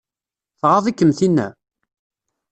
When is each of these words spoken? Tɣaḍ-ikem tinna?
Tɣaḍ-ikem 0.59 1.11
tinna? 1.17 1.47